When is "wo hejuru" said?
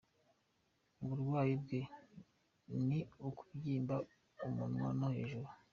4.99-5.47